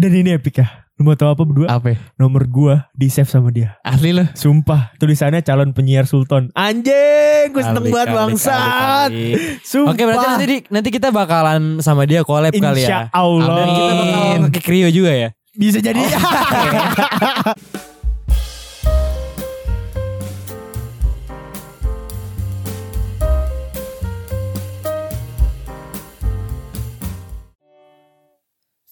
[0.00, 0.88] Dan ini epic ya.
[0.96, 1.68] Lu mau tahu apa berdua?
[1.68, 1.92] Apa?
[2.16, 3.76] Nomor gua di save sama dia.
[3.84, 4.24] Asli lo.
[4.32, 6.48] Sumpah, tulisannya calon penyiar Sultan.
[6.56, 8.56] Anjing, gue seneng Kali, banget kali, bangsat.
[8.56, 9.24] kali, kali.
[9.60, 9.92] Sumpah.
[9.92, 13.12] Oke berarti nanti, nanti kita bakalan sama dia collab kali Insya ya.
[13.12, 13.56] Allah.
[13.60, 15.28] Dan kita bakal ke Krio juga ya.
[15.52, 16.00] Bisa jadi.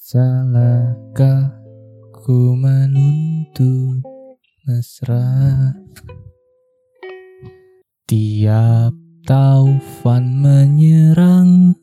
[0.09, 1.52] Salahkah
[2.16, 4.01] ku menuntut
[4.64, 5.20] mesra?
[8.09, 8.97] Tiap
[9.28, 11.77] taufan menyerang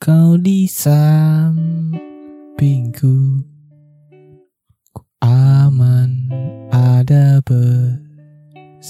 [0.00, 1.84] Kau di sampingku.
[4.96, 6.32] Ku aman
[6.72, 8.88] ada bersamamu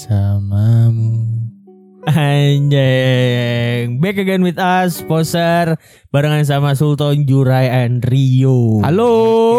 [2.07, 3.99] Anjing.
[3.99, 5.75] Back again with us, poser
[6.09, 8.79] barengan sama Sultan Jurai and Rio.
[8.79, 9.11] Halo.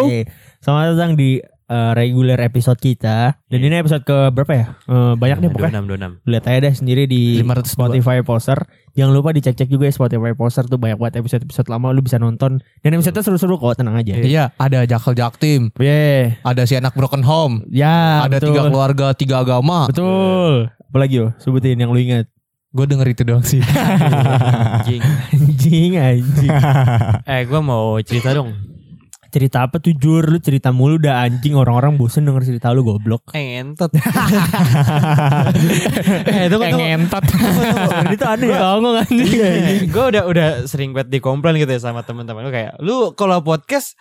[0.09, 0.25] Oke.
[0.61, 3.37] Selamat datang di uh, regular episode kita.
[3.45, 4.67] Dan ini episode ke berapa ya?
[4.85, 5.85] Eh, banyak deh pokoknya.
[5.85, 6.29] 26 26.
[6.29, 7.69] Lihat aja deh sendiri di 502.
[7.69, 8.59] Spotify Poster.
[8.91, 12.59] Jangan lupa dicek-cek juga ya Spotify Poster tuh banyak banget episode-episode lama lu bisa nonton.
[12.81, 14.17] Dan episode seru-seru kok, tenang aja.
[14.17, 16.41] Iya ada Jakal Jaktim Yeah.
[16.43, 18.53] Ada si anak broken home Ya, Ada betul.
[18.53, 20.69] tiga keluarga tiga agama Betul.
[20.91, 22.27] Apalagi yo, sebutin yang lu ingat.
[22.71, 25.03] Gue denger itu doang sih Anjing.
[25.35, 26.51] Anjing, anjing.
[27.31, 28.55] Eh gue mau cerita dong.
[29.31, 30.27] cerita apa tuh Jur?
[30.27, 33.31] Lu cerita mulu udah anjing orang-orang bosen denger cerita lu goblok.
[33.35, 33.91] Entot.
[36.31, 37.25] eh itu kan Ngentot
[38.15, 38.59] itu aneh ya.
[38.63, 39.91] Songong anjing.
[39.91, 43.99] gue udah udah sering banget dikomplain gitu ya sama teman-teman gue kayak lu kalau podcast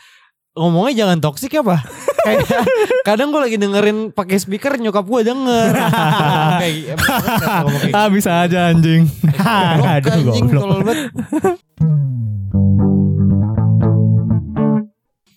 [0.60, 1.80] ngomongnya jangan toksik ya pak.
[2.28, 2.68] Kayak
[3.08, 5.72] kadang gue lagi dengerin pakai speaker nyokap gue denger.
[6.62, 9.08] Kayak kayak Ah bisa aja anjing.
[9.24, 11.00] Goblok, Aduh, anjing tolol banget.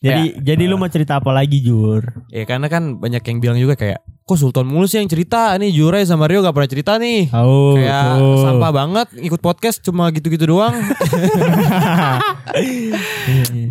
[0.03, 2.03] Jadi jadi lu mau cerita apa lagi Jur?
[2.27, 5.55] ya karena kan banyak yang bilang juga kayak kok Sultan mulu sih yang cerita?
[5.63, 7.31] Nih Jurai sama Rio gak pernah cerita nih.
[7.31, 10.75] Oh, kayak sampah banget ikut podcast cuma gitu-gitu doang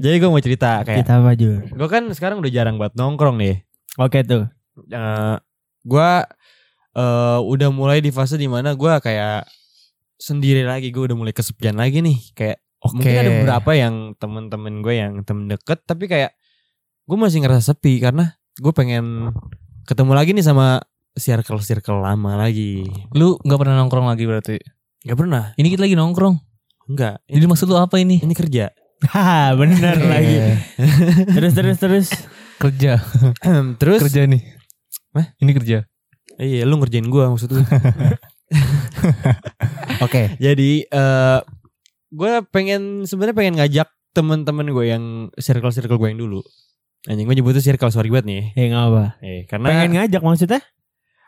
[0.02, 1.62] jadi gue mau cerita kayak Cerita apa Jur?
[1.62, 3.62] gue kan sekarang udah jarang buat nongkrong nih.
[4.02, 4.50] Oke tuh.
[4.90, 5.36] eh
[5.86, 6.10] gue
[6.98, 9.46] eh udah mulai di fase di mana gue kayak
[10.18, 10.90] sendiri lagi.
[10.90, 12.18] Gue udah mulai kesepian lagi nih.
[12.34, 16.34] Kayak mungkin ada beberapa yang temen-temen gue yang temen deket tapi kayak
[17.06, 19.30] gue masih ngerasa sepi karena gue pengen
[19.86, 20.82] ketemu lagi nih sama
[21.14, 22.90] circle circle lama lagi.
[23.14, 24.58] Lu gak pernah nongkrong lagi berarti?
[25.06, 25.44] Nggak pernah.
[25.62, 26.36] Ini kita lagi nongkrong.
[26.90, 28.18] Enggak Jadi maksud lu apa ini?
[28.20, 28.74] ini kerja
[29.10, 30.38] Haha, bener lagi.
[31.36, 32.08] Terus terus terus.
[32.62, 33.02] Kerja
[33.82, 34.38] terus Kerja nih
[35.18, 35.34] Hah?
[35.42, 35.78] Ini kerja
[36.38, 37.66] iya lu ngerjain gue maksud gue
[40.06, 41.40] Oke Jadi eh
[42.12, 45.04] gue pengen sebenarnya pengen ngajak temen-temen gue yang
[45.40, 46.44] circle-circle gue yang dulu.
[47.08, 48.44] Anjing gue nyebutnya circle sorry banget nih.
[48.60, 49.04] Eh nggak apa.
[49.24, 50.62] Eh karena Pengen ngajak maksudnya?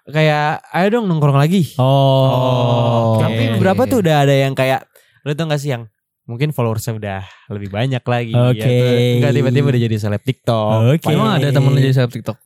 [0.03, 1.79] kayak ayo dong nongkrong lagi.
[1.79, 3.15] Oh.
[3.15, 3.23] Oke.
[3.23, 4.83] Tapi beberapa tuh udah ada yang kayak
[5.23, 5.87] lu tau gak sih yang
[6.23, 8.31] mungkin followersnya udah lebih banyak lagi.
[8.31, 8.63] Oke.
[8.63, 10.69] Atau Enggak tiba-tiba udah jadi seleb TikTok.
[10.95, 11.11] Oke.
[11.11, 12.37] Emang ada temen lu jadi seleb TikTok?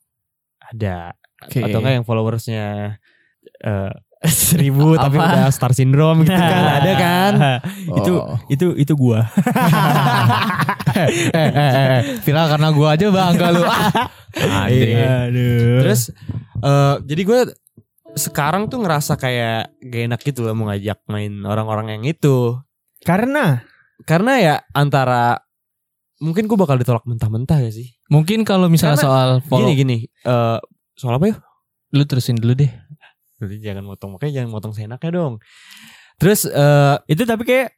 [0.73, 1.13] Ada.
[1.45, 1.59] Oke.
[1.61, 2.65] Atau enggak yang followersnya
[3.57, 3.91] eh
[4.25, 7.33] seribu tapi udah star syndrome gitu kan ada kan
[8.01, 8.33] itu Oh.
[8.49, 9.29] itu itu gua.
[10.97, 12.01] eh, eh, eh, eh.
[12.25, 13.61] Viral karena gua aja bangga lu
[14.67, 15.29] Iya.
[15.29, 15.85] Aduh.
[15.85, 16.01] Terus
[16.57, 17.39] eh jadi gue
[18.17, 22.57] sekarang tuh ngerasa kayak gak enak gitu loh mau ngajak main orang-orang yang itu.
[23.03, 23.65] Karena
[24.05, 25.41] Karena ya antara
[26.21, 27.97] mungkin gue bakal ditolak mentah-mentah ya sih.
[28.13, 30.59] Mungkin kalau misalnya Karena soal follow Gini gini, eh
[30.93, 31.35] soal apa ya?
[31.97, 32.69] Lu terusin dulu deh
[33.37, 35.33] Berarti jangan motong, makanya jangan motong seenaknya dong.
[36.17, 37.77] Terus eh itu tapi kayak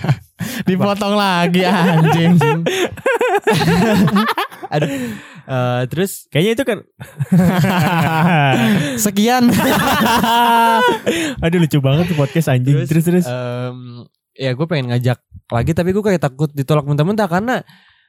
[0.68, 2.36] Dipotong lagi anjing
[4.68, 4.88] aduh
[5.48, 6.78] eh, terus kayaknya itu kan
[9.04, 9.48] Sekian
[11.40, 12.84] Aduh lucu banget tuh podcast anjing.
[12.84, 13.24] Terus terus.
[13.24, 14.04] em,
[14.38, 15.18] ya gue pengen ngajak
[15.50, 17.54] lagi tapi gue kayak takut ditolak mentah-mentah karena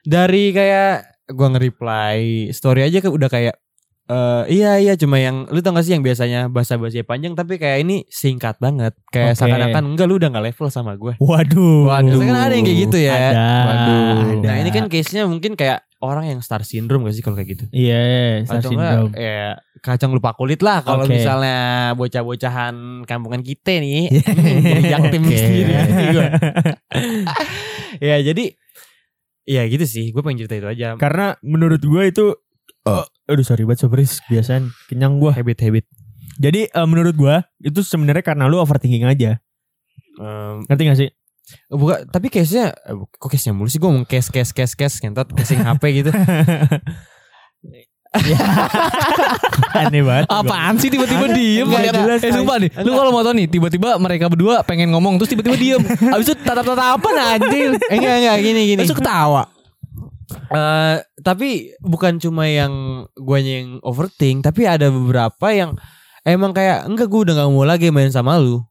[0.00, 2.18] dari kayak gue nge-reply
[2.50, 3.56] story aja kayak udah kayak
[4.06, 7.62] eh iya iya cuma yang lu tau gak sih yang biasanya bahasa basi panjang tapi
[7.62, 9.38] kayak ini singkat banget kayak Oke.
[9.38, 11.86] seakan-akan enggak lu udah gak level sama gue Waduh.
[11.86, 12.18] Waduh.
[12.18, 13.14] Kan ada yang kayak gitu ya.
[13.14, 13.50] Ada.
[13.62, 14.14] Waduh.
[14.34, 14.46] ada.
[14.50, 17.54] nah ini kan case nya mungkin kayak orang yang star syndrome gak sih kalau kayak
[17.54, 19.14] gitu Iya, star atau syndrome.
[19.14, 19.46] enggak ya
[19.80, 21.16] kacang lupa kulit lah kalau Oke.
[21.16, 24.12] misalnya bocah-bocahan kampungan kita nih
[24.70, 25.36] jadi jaktim Oke.
[25.36, 26.28] sendiri nanti gua.
[28.00, 28.44] ya jadi
[29.48, 32.26] ya gitu sih gue pengen cerita itu aja Karena menurut gue itu
[32.80, 33.04] Oh.
[33.28, 35.84] Aduh sorry banget sobris Kebiasaan Kenyang gue habit habit
[36.40, 39.36] Jadi eh, menurut gue Itu sebenarnya karena lu overthinking aja
[40.64, 41.10] Ngerti gak sih?
[41.68, 45.34] Bukan, tapi case-nya eh, kok case-nya mulu sih gue ngomong case case case case ngentot
[45.34, 46.10] casing HP gitu.
[49.80, 50.26] Aneh banget.
[50.26, 54.26] Apaan sih tiba-tiba diem jelas, Eh sumpah nih Lu kalau mau tau nih Tiba-tiba mereka
[54.26, 55.82] berdua pengen ngomong Terus tiba-tiba diem
[56.14, 58.80] Abis itu tatap-tatapan anjir Eh, enggak enggak gini gini.
[58.82, 59.46] Terus ketawa
[60.30, 65.74] Eh, tapi bukan cuma yang guanya yang overthink, tapi ada beberapa yang
[66.22, 68.62] emang kayak enggak gue udah gak mau lagi main sama lu.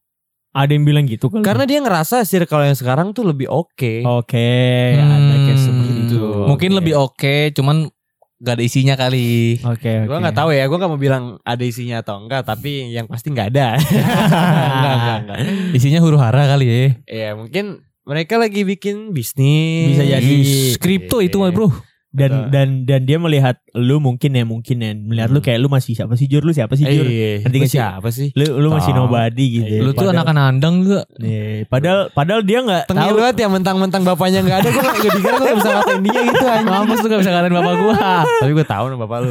[0.55, 1.43] Ada yang bilang gitu kan?
[1.43, 4.07] Karena dia ngerasa circle yang sekarang tuh lebih oke.
[4.07, 4.49] Oke,
[4.97, 6.19] ada Hmm, seperti itu.
[6.47, 7.91] Mungkin lebih oke Cuman
[8.39, 10.07] Gak ada isinya kali Oke, oke.
[10.07, 13.35] Gue nggak tahu ya, gue nggak mau bilang ada isinya atau enggak, tapi yang pasti
[13.35, 13.75] nggak ada.
[14.79, 15.39] enggak, enggak, enggak.
[15.75, 19.91] Isinya huru hara kali ya Ya mungkin mereka lagi bikin bisnis.
[19.91, 20.35] Bisa jadi.
[20.71, 22.49] Skripto itu mah bro Dan Betul.
[22.49, 26.17] dan dan dia melihat lu mungkin ya mungkin ya melihat lu kayak lu masih siapa
[26.17, 27.05] sih Jur lu siapa sih Jur?
[27.05, 27.77] Gua gak sih?
[27.77, 28.33] siapa sih?
[28.33, 29.05] Lu lu masih Tahu.
[29.05, 29.69] nobody gitu.
[29.77, 33.17] Iya, Lu tuh anak nandang juga Nih, padahal padahal dia nggak Tengil tahu.
[33.21, 36.45] banget ya mentang-mentang bapaknya nggak ada, gue nggak dikira gue nggak bisa ngatain dia gitu
[36.49, 36.65] anjing.
[36.65, 37.93] Mampus lu gak bisa ngatain bapak gua
[38.41, 39.29] Tapi gue tahu nih bapak lu.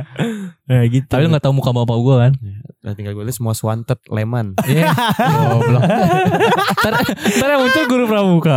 [0.70, 1.06] nah, gitu.
[1.06, 2.32] Tapi lu gak tahu muka bapak gua kan
[2.80, 4.56] Nah, tinggal gue tulis most wanted Leman.
[4.64, 4.88] Iya
[5.52, 8.56] Goblok Ntar ntar yang muncul guru pramuka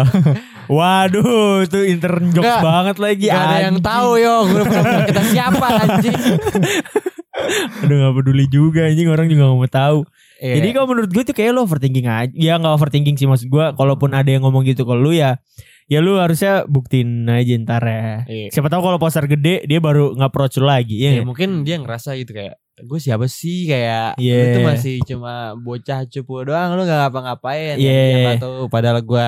[0.74, 3.25] Waduh, itu intern jokes Nggak- banget lagi.
[3.28, 6.18] Gak ada yang tahu yo, pernah kita siapa anjing.
[7.84, 10.00] Udah gak peduli juga anjing orang juga gak mau tahu.
[10.38, 10.54] Iya.
[10.60, 12.31] Jadi kalau menurut gue tuh kayak lu overthinking aja.
[12.31, 13.66] Ya gak overthinking sih maksud gue.
[13.74, 15.40] Kalaupun ada yang ngomong gitu ke lu ya.
[15.86, 18.24] Ya lu harusnya buktiin aja ntar ya.
[18.25, 18.48] Iya.
[18.50, 20.96] Siapa tahu kalau poster gede dia baru nge-approach lu lagi.
[20.96, 21.28] Ya, Ya, nggak?
[21.28, 24.34] mungkin dia ngerasa gitu kayak gue siapa sih kayak Iya.
[24.34, 27.92] lu tuh masih cuma bocah cupu doang lu gak ngapa-ngapain Iya.
[27.92, 29.28] Yang dia nggak tahu padahal gue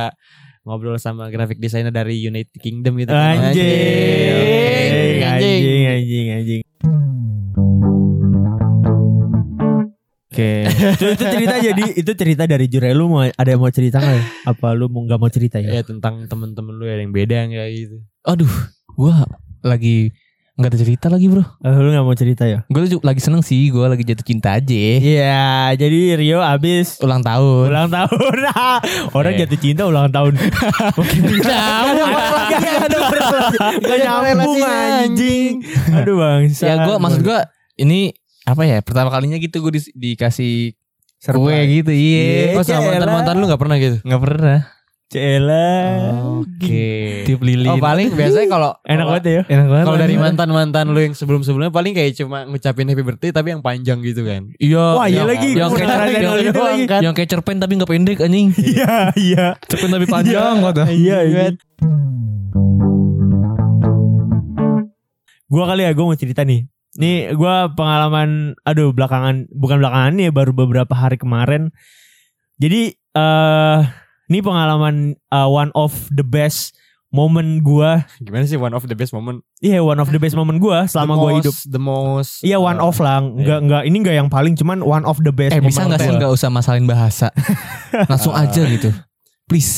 [0.65, 3.53] ngobrol sama graphic designer dari United Kingdom gitu kan.
[3.53, 5.21] Anjing.
[5.21, 6.61] anjing Anjing, anjing, anjing.
[10.35, 10.67] Oke.
[10.99, 14.17] itu, itu cerita jadi itu cerita dari Jure lu mau ada yang mau cerita nggak?
[14.19, 14.23] ya?
[14.51, 15.79] Apa lu mau nggak mau cerita ya?
[15.79, 18.51] ya tentang temen-temen lu yang beda kayak gitu Aduh
[18.99, 19.23] Gua
[19.63, 20.11] lagi
[20.55, 22.63] Gak ada cerita lagi bro Eh, lu nggak mau cerita ya?
[22.65, 25.43] Gue tuh lagi seneng sih Gue lagi jatuh cinta aja Iya,
[25.75, 28.35] jadi Rio abis Ulang tahun ulang tahun.
[29.17, 29.37] Orang Eh.
[29.37, 30.39] jatuh cinta ulang tahun.
[30.97, 32.11] Mungkin Nyambung,
[32.47, 32.97] Gak ada
[33.77, 35.53] Gak nyambung anjing.
[35.91, 36.41] Aduh bang.
[36.47, 37.39] Ya gue maksud gue
[37.75, 38.15] Ini
[38.45, 40.71] Apa ya Pertama kalinya gitu gue di- dikasih
[41.25, 42.87] Kue gitu Iya oh sama Cela.
[42.95, 44.59] mantan-mantan lu gak pernah gitu Gak pernah
[45.05, 45.69] Cela.
[46.41, 46.89] oke
[47.23, 49.41] Tiup lilin oh paling biasanya kalau Enak banget ya.
[49.47, 53.53] Enak banget kalau dari mantan-mantan lu yang sebelum-sebelnya paling kayak cuma ngucapin happy birthday tapi
[53.53, 55.49] yang panjang gitu kan Iya Wah iya yang- lagi.
[55.53, 57.05] Yang kayak yang, lagi.
[57.05, 59.45] yang cerpen tapi gak pendek anjing Iya iya.
[59.63, 61.43] Cerpen tapi panjang kata Iya iya.
[65.45, 66.65] Gua kali ya gue mau cerita nih.
[66.97, 71.69] Nih gua pengalaman aduh belakangan bukan belakangan nih baru beberapa hari kemarin.
[72.57, 73.79] Jadi eh
[74.27, 76.73] ini pengalaman eh, one of the best
[77.09, 78.03] moment gua.
[78.17, 81.13] gimana sih one of the best moment Iya one of the best moment gua selama
[81.13, 81.55] The gua most- hidup.
[81.65, 83.17] the most Iya one uh, of lah.
[83.19, 85.99] Enggak enggak ini enggak yang paling cuman one of the best Eh bisa moment gak
[86.01, 86.21] sih gua.
[86.21, 87.31] gak usah masalin bahasa
[88.11, 88.91] Langsung aja gitu
[89.45, 89.71] Please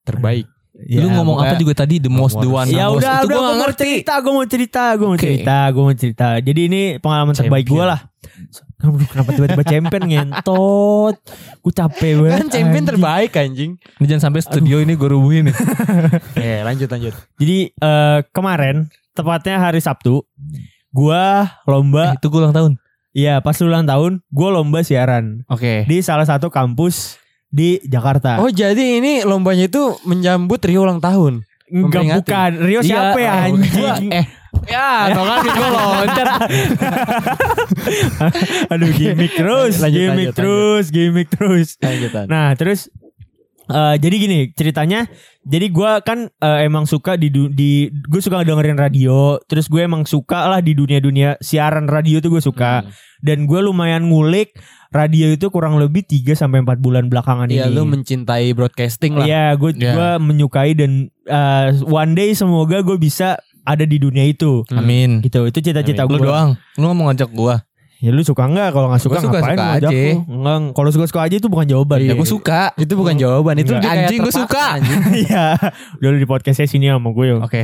[0.00, 0.46] terbaik
[0.76, 3.00] Ya, Lu ngomong apa juga tadi The most, the one Ya the most.
[3.00, 5.96] udah, Itu udah gue gak mau cerita, gue mau cerita, gue mau cerita, gue mau
[5.96, 6.28] cerita.
[6.38, 7.80] Jadi ini pengalaman terbaik Champion.
[7.80, 8.00] gue lah.
[8.78, 11.16] Aduh, kenapa tiba-tiba champion ngentot?
[11.58, 12.38] Gue capek banget.
[12.38, 12.86] kan champion anjing.
[12.86, 15.56] terbaik anjing Ini jangan sampai studio ini gue rubuhin nih
[16.44, 20.20] eh lanjut lanjut Jadi eh, kemarin, tepatnya hari Sabtu,
[20.90, 21.22] gue
[21.64, 22.12] lomba.
[22.12, 22.72] eh, Itu gue ulang tahun
[23.10, 27.16] Iya, pas ulang tahun, gue lomba siaran Oke di salah satu kampus
[27.48, 28.36] di Jakarta.
[28.38, 32.50] oh jadi ini lombanya itu menyambut Rio ulang tahun Enggak bukan.
[32.60, 34.04] Rio Iya, siapa ya eh, anjing?
[34.12, 34.24] Eh
[34.66, 36.26] Ya tau kan gue loncat
[38.72, 41.68] Aduh gimmick terus, Lanjut, gimmick lanjut, terus, gimmick terus.
[41.78, 42.90] lanjutan Nah terus
[43.66, 45.06] eh, jadi gini ceritanya.
[45.46, 49.38] Jadi gua kan eh, emang suka di di gue suka dengerin radio.
[49.46, 52.82] Terus gue emang suka lah di dunia-dunia siaran radio tuh gue suka.
[52.82, 52.90] Hmm.
[53.22, 54.54] Dan gue lumayan ngulik
[54.90, 57.74] radio itu kurang lebih 3 sampai 4 bulan belakangan Iya ini.
[57.74, 59.92] lu mencintai broadcasting lah Iya, gue Iya.
[59.92, 63.34] gua menyukai dan eh, one day semoga gue bisa
[63.66, 64.62] ada di dunia itu.
[64.66, 64.78] Hmm.
[64.78, 66.24] Amin Gitu, itu cita-cita Lu gue.
[66.24, 67.56] doang Lu mau ngajak gue
[67.96, 68.70] Ya lu suka nggak?
[68.70, 70.04] Kalau nggak suka Gua suka-suka ngapain ngajak aja.
[70.12, 70.20] lu?
[70.30, 71.98] Enggak, kalau suka-suka aja itu bukan jawaban.
[71.98, 73.82] Ya gue suka itu bukan jawaban itu Enggak.
[73.82, 74.64] kayak Anjing, gua terpaksa, suka.
[74.70, 75.00] anjing.
[75.24, 75.44] Iya,
[75.96, 77.40] dulu di podcastnya sini sama gue.
[77.40, 77.62] Oke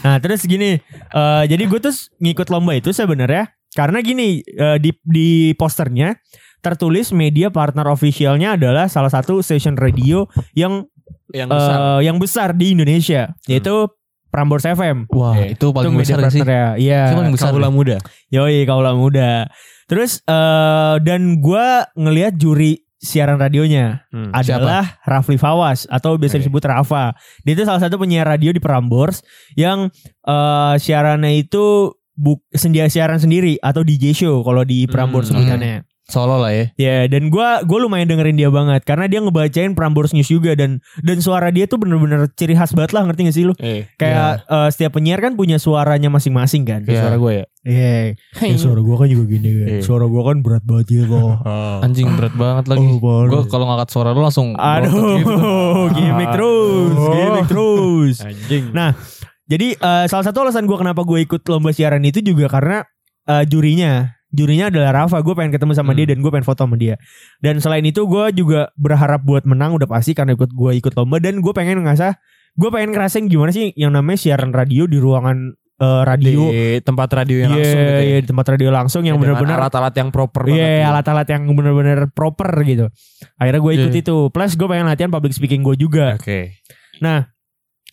[0.00, 0.76] Nah terus gini,
[1.10, 6.12] eh, jadi gue tuh ngikut lomba itu sebenarnya karena gini eh, di di posternya
[6.58, 10.84] tertulis media partner officialnya adalah salah satu station radio yang
[11.30, 11.88] yang besar Hmm.
[11.96, 13.88] eh, yang besar di Indonesia, yaitu
[14.30, 15.10] Prambors FM.
[15.10, 15.58] Wah Oke.
[15.58, 16.78] itu paling itu besar sih ya.
[16.78, 17.02] Iya.
[17.10, 17.98] Itu paling besar Kaula muda
[18.30, 19.50] Yoi kaula muda.
[19.86, 24.28] Terus eh dan gua ngelihat juri siaran radionya Hmm.
[24.30, 26.46] adalah Rafli Fawas atau biasa Oke.
[26.46, 27.16] disebut Rafa.
[27.42, 29.88] Dia itu salah satu penyiar radio di Prambors yang
[30.22, 35.40] eh, siarannya itu buk sendia siaran sendiri atau DJ show kalau di Prambors Hmm.
[35.40, 35.89] sebutannya.
[36.10, 36.64] Solo lah ya.
[36.74, 40.82] Ya dan gua gua lumayan dengerin dia banget karena dia ngebacain Prambors News juga dan
[41.00, 43.54] dan suara dia tuh bener-bener ciri khas banget lah ngerti gak sih lu?
[43.56, 46.82] Eh, Kayak eh, setiap penyiar kan punya suaranya masing-masing kan.
[46.82, 47.02] kayak Iya.
[47.02, 47.44] suara gue ya.
[47.60, 47.96] Iya.
[48.42, 49.68] Ya, suara gua kan juga gini kan.
[49.70, 49.80] Iya.
[49.80, 51.20] Suara gua kan berat banget gitu.
[51.84, 52.86] Anjing berat banget lagi.
[52.90, 53.22] Oh.
[53.24, 55.34] Gue kalau ngangkat suara lu langsung Aduh, gitu.
[55.96, 57.12] gimmick terus, Oh.
[57.12, 58.16] gimmick terus.
[58.20, 58.64] Anjing.
[58.72, 58.98] Nah,
[59.44, 62.82] jadi eh, salah satu alasan gue kenapa gue ikut lomba siaran itu juga karena
[63.26, 65.20] eh, jurinya, jurinya adalah Rafa.
[65.20, 65.98] Gue pengen ketemu sama Hmm.
[65.98, 66.94] dia dan gue pengen foto sama dia.
[67.38, 71.18] Dan selain itu gue juga berharap buat menang udah pasti karena ikut gue ikut lomba
[71.18, 72.14] dan gue pengen ngasah,
[72.52, 76.46] gue pengen ngerasain gimana sih yang namanya siaran radio di ruangan eh, radio.
[76.46, 78.04] di tempat radio yang Iya, langsung gitu ya.
[78.04, 80.68] iya, di tempat radio langsung yang Dengan benar-benar alat-alat yang proper Iya banget.
[80.68, 80.88] gitu.
[80.92, 82.86] alat-alat yang bener-bener proper gitu
[83.34, 84.02] Akhirnya gue ikut Iya.
[84.04, 86.60] itu Plus gue pengen latihan public speaking gue juga Oke.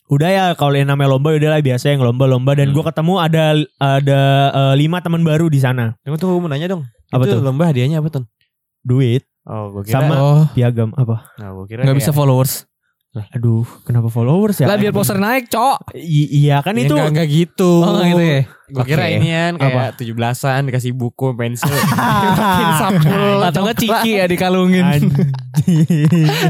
[0.08, 2.76] Udah ya kalau yang namanya lomba udah lah biasa yang lomba-lomba Dan Hmm.
[2.76, 3.44] gue ketemu ada
[3.78, 6.84] ada eh, lima teman baru di sana Tunggu tuh mau nanya dong.
[7.08, 7.42] Apa itu tuh?
[7.42, 8.24] lomba hadiahnya apa tuh?
[8.82, 9.96] Duit Oh, gue kira.
[9.98, 12.67] Sama- Oh, Piagam apa Nah, gue kira nggak kayak- bisa followers.
[13.30, 15.94] Aduh kenapa followers ya Lah biar poster naik, Cok.
[15.94, 17.72] I- Iya kan Ya, itu enggak, enggak gitu.
[17.80, 18.42] Oh, nggak gitu ya.
[18.68, 19.16] Gue kira Oke.
[19.16, 19.64] ini kan Apa?
[19.64, 21.72] kayak tujuh belasan dikasih buku pensil.
[23.48, 24.84] Atau enggak ciki ya dikalungin.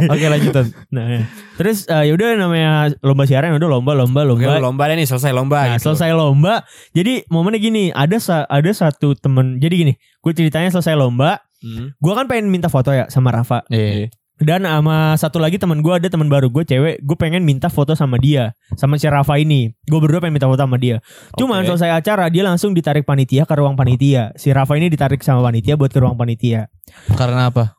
[0.08, 0.66] Oke lanjutan.
[0.90, 1.22] Nah ya.
[1.56, 2.72] Terus eh, yaudah namanya
[3.02, 5.58] lomba siaran udah lomba lomba Oke, lomba lomba deh nih selesai lomba.
[5.60, 5.90] Nah, gitu.
[5.90, 6.62] selesai lomba.
[6.92, 9.58] Jadi momennya gini, ada sa- ada satu temen.
[9.58, 11.90] Jadi gini, gue ceritanya selesai lomba, Hmm.
[11.92, 13.66] gue kan pengen minta foto ya sama Rafa.
[13.68, 14.14] Iya.
[14.38, 17.92] Dan sama satu lagi teman gue ada teman baru gue cewek, gue pengen minta foto
[17.92, 19.74] sama dia, sama si Rafa ini.
[19.84, 21.02] Gue berdua pengen minta foto sama dia.
[21.34, 21.74] Cuman Oke.
[21.74, 24.30] selesai acara dia langsung ditarik panitia ke ruang panitia.
[24.34, 26.70] Si Rafa ini ditarik sama panitia buat ke ruang panitia.
[27.12, 27.74] Karena apa?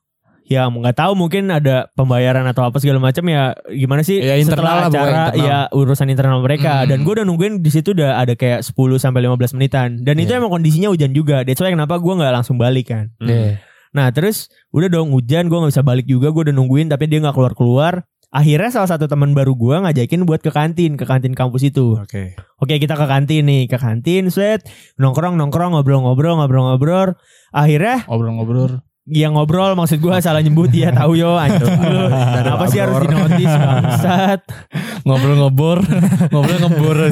[0.44, 4.88] Ya nggak tahu mungkin ada pembayaran atau apa segala macam ya gimana sih Ya, setelah
[4.88, 5.44] acara internal.
[5.44, 6.88] ya urusan internal mereka Hmm.
[6.88, 10.32] dan gue udah nungguin di situ udah ada kayak 10 sampai 15 menitan dan itu
[10.32, 10.40] Iya.
[10.40, 13.60] emang kondisinya hujan juga that's why kenapa gue nggak langsung balik kan Hmm.
[13.92, 17.20] Nah terus udah dong hujan gue nggak bisa balik juga gue udah nungguin tapi dia
[17.20, 17.94] nggak keluar keluar
[18.28, 22.36] akhirnya salah satu teman baru gue ngajakin buat ke kantin ke kantin kampus itu Oke.
[22.60, 27.16] Oke kita ke kantin nih ke kantin set nongkrong nongkrong ngobrol-ngobrol ngobrol-ngobrol
[27.50, 28.84] akhirnya Ngobrol-ngobrol.
[29.08, 32.12] yang ngobrol maksud gua salah nyebut dia tahu yo anjing lu.
[32.12, 34.40] Kenapa sih harus dinotis bangsat.
[35.08, 35.80] Ngobrol-ngobrol.
[36.36, 37.08] Ngobrol-ngobrol.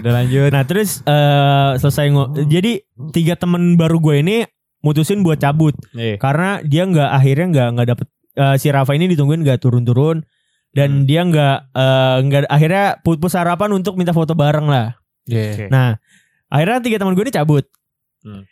[0.00, 0.48] Udah lanjut.
[0.48, 2.80] Nah, terus eh selesai ngo jadi
[3.12, 4.36] tiga temen baru gue ini
[4.86, 6.14] mutusin buat cabut Iya.
[6.16, 10.22] karena dia nggak akhirnya nggak nggak dapet eh, si Rafa ini ditungguin nggak turun-turun
[10.70, 11.04] dan Hmm.
[11.04, 14.94] dia nggak eh, nggak akhirnya pupus harapan untuk minta foto bareng lah.
[15.26, 15.44] Iya.
[15.50, 15.64] Oke.
[15.66, 15.98] Nah,
[16.46, 17.66] akhirnya tiga teman gue ini cabut.
[18.22, 18.46] Hmm.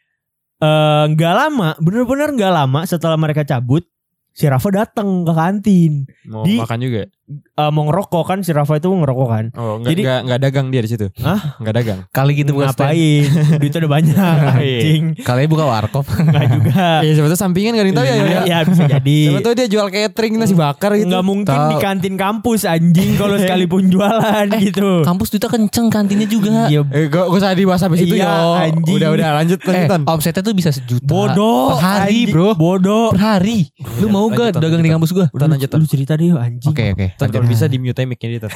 [0.59, 3.85] Eh, nggak lama, bener-bener nggak lama setelah mereka cabut,
[4.33, 5.93] si Rafa datang ke kantin.
[6.25, 7.03] Mau Di- makan juga.
[7.27, 9.45] Eh, mau ngerokok kan si Rafa itu ngerokok kan.
[9.55, 11.07] Oh, enggak Jadi- enggak enggak dagang dia di situ.
[11.19, 11.57] Hah?
[11.57, 11.99] Enggak dagang.
[12.11, 12.93] Kali gitu bukan stand.
[12.93, 13.25] Ngapain?
[13.61, 14.17] Duitnya udah banyak
[14.53, 15.03] anjing.
[15.19, 16.05] Kali buka warkop.
[16.11, 16.73] Enggak juga.
[17.05, 18.15] Iya, siapa tahu sampingan enggak ada yang tahu ya.
[18.15, 18.59] ya, ya.
[18.63, 19.19] bisa jadi.
[19.25, 21.09] Siapa tahu dia jual catering nasi bakar gitu.
[21.09, 21.71] Nggak mungkin Tahu.
[21.71, 24.91] di kantin kampus anjing kalau sekalipun jualan gitu.
[25.01, 26.67] Kampus duitnya kenceng kantinnya juga.
[26.67, 28.53] Iya, Eh, gak, gak usah dibahas sampai situ Iya, yo.
[28.55, 28.95] anjing.
[28.95, 30.01] Udah udah lanjut Eh, lanjutan.
[30.05, 31.07] omsetnya tuh bisa sejuta.
[31.07, 31.73] bodoh.
[31.73, 32.35] Per hari, anjing.
[32.37, 32.49] bro.
[32.53, 33.09] Bodoh.
[33.11, 33.73] Per hari.
[33.97, 35.27] Lu mau gak dagang di kampus gua?
[35.31, 35.73] Udah lanjut.
[35.73, 36.69] Lu cerita deh anjing.
[36.69, 37.07] Oke, oke.
[37.15, 38.51] Tan, kalau bisa di mute mic-nya dia.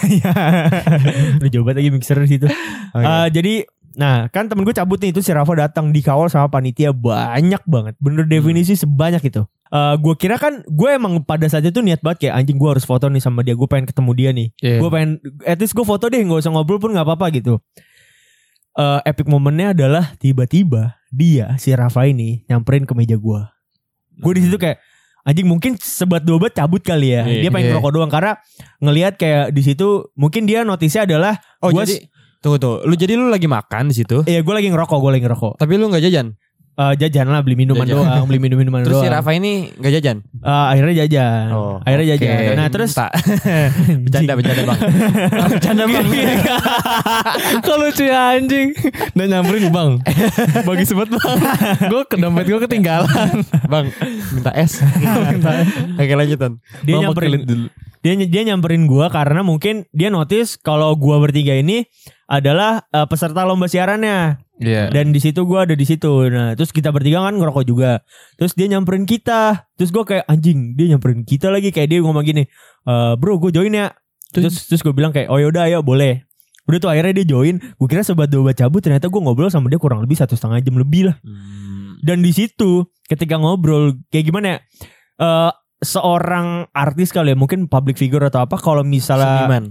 [1.38, 2.46] Udah coba lagi mixer di situ.
[2.96, 3.04] Oke.
[3.04, 3.54] Eh, jadi
[3.98, 7.98] Nah kan temen gue cabut nih itu si Rafa datang dikawal sama panitia banyak banget.
[7.98, 9.42] Bener definisi sebanyak itu.
[9.74, 12.86] Eh Gue kira kan gue emang pada saat itu niat banget kayak anjing gue harus
[12.86, 14.48] foto nih sama dia Gue pengen ketemu dia nih.
[14.62, 14.78] Iya.
[14.78, 15.10] Gue pengen
[15.42, 17.58] at least gue foto deh gak usah ngobrol pun gak apa-apa gitu.
[18.78, 23.40] Eh Epic momennya adalah tiba-tiba dia si Rafa ini nyamperin ke meja gue
[24.18, 24.78] Gue di situ kayak
[25.28, 27.72] anjing mungkin sebat dua bat cabut kali ya Iya, Dia pengen iya.
[27.76, 28.32] ngerokok doang karena
[28.80, 32.08] ngelihat kayak di situ mungkin dia notisnya adalah Oh gua jadi
[32.40, 32.74] tunggu tuh.
[32.86, 34.22] Lu jadi lu lagi makan di situ.
[34.24, 36.38] Iya gue lagi ngerokok gue lagi ngerokok Tapi lu gak jajan.
[36.78, 37.98] Eh, jajan lah beli minuman Jajan.
[37.98, 40.22] doang beli minum minuman Terus doang si Rafa ini gak jajan.
[40.22, 42.22] Eh, akhirnya jajan Oh, akhirnya oke.
[42.22, 43.10] jajan nah terus Tak.
[44.06, 44.78] bercanda bercanda bang.
[45.50, 46.06] bercanda bang.
[47.58, 48.68] Kok lucu ya anjing
[49.12, 49.90] Dan nyamperin bang
[50.62, 51.38] Bagus banget bang
[51.84, 53.86] Gue ke dompet gue ketinggalan bang
[54.32, 54.78] minta es.
[55.94, 56.62] Oke lanjutan.
[56.80, 57.66] dia Bang, nyamperin dulu.
[57.98, 61.82] dia dia nyamperin gua karena mungkin dia notice kalau gua bertiga ini
[62.24, 64.90] adalah eh, peserta lomba siarannya Iya.
[64.90, 66.10] Dan di situ gua ada di situ.
[66.28, 68.02] Nah terus kita bertiga kan ngerokok juga.
[68.34, 69.70] Terus dia nyamperin kita.
[69.78, 71.70] Terus gua kayak anjing dia nyamperin kita lagi.
[71.70, 72.44] Kayak dia ngomong gini
[72.86, 73.94] "Eh, bro gue join ya.
[74.34, 74.68] Terus?
[74.68, 76.26] Terus gue bilang kayak oh yaudah ayo boleh.
[76.68, 77.56] Udah tuh akhirnya dia join.
[77.80, 80.76] Gue kira sobat dua cabut ternyata gue ngobrol sama dia kurang lebih satu setengah jam
[80.76, 81.16] lebih lah.
[82.04, 84.58] Dan di situ ketika ngobrol kayak gimana ya
[85.22, 89.64] eh, seorang artis kali ya mungkin public figure atau apa kalau misalnya Seniman.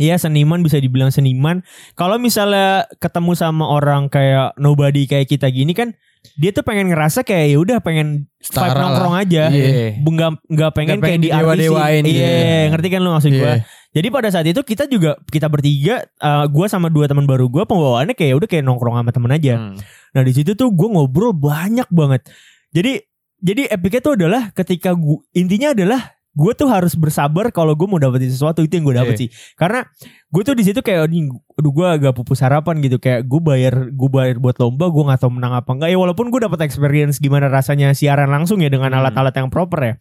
[0.00, 1.60] Iya seniman bisa dibilang seniman.
[1.92, 5.92] Kalau misalnya ketemu sama orang kayak nobody kayak kita gini kan,
[6.40, 8.82] dia tuh pengen ngerasa kayak ya udah pengen vibe Setara lah.
[8.88, 9.44] nongkrong aja.
[9.52, 10.00] Iya.
[10.00, 12.70] Nggak nggak pengen Nggak kayak pengen di didewa-dewain Iya, gitu.
[12.72, 13.52] ngerti kan lu maksud gua.
[13.52, 13.56] Iya.
[13.92, 17.68] Jadi pada saat itu kita juga kita bertiga, eh, gua sama dua teman baru gua
[17.68, 19.54] pembawaannya kayak ya udah kayak nongkrong sama temen aja.
[19.60, 19.76] Hmm.
[20.16, 22.24] Nah di situ tuh gue ngobrol banyak banget.
[22.72, 23.00] Jadi
[23.42, 28.00] jadi epicnya tuh adalah ketika gua intinya adalah gue tuh harus bersabar kalau gue mau
[28.00, 29.20] dapetin sesuatu itu yang gue dapet Iya.
[29.20, 29.28] sih.
[29.52, 29.84] Karena
[30.32, 33.92] gue tuh di situ kayak "Nih, aduh gue agak pupus harapan gitu kayak gue bayar
[33.92, 37.20] gue bayar buat lomba gue nggak tahu menang apa enggak ya walaupun gue dapat experience
[37.20, 39.04] gimana rasanya siaran langsung ya dengan Hmm.
[39.04, 39.94] alat-alat yang proper ya.